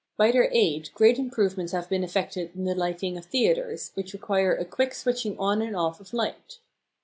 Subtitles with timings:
[0.17, 4.55] By their aid great improvements have been effected in the lighting of theatres, which require
[4.55, 6.57] a quick switching on and off of light.